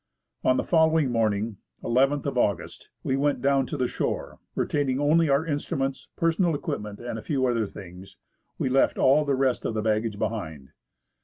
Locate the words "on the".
0.43-0.63